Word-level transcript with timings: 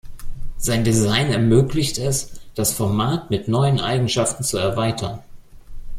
Sein 0.57 0.83
Design 0.83 1.29
ermöglicht 1.31 1.99
es, 1.99 2.41
das 2.55 2.73
Format 2.73 3.29
mit 3.29 3.47
neuen 3.47 3.79
Eigenschaften 3.79 4.43
zu 4.43 4.57
erweitern. 4.57 5.19